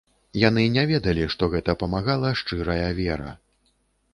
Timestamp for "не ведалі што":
0.77-1.49